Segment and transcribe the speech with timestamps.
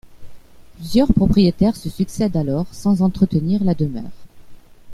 [0.73, 4.09] Plusieurs propriétaires se succèdent alors sans entretenir la demeure.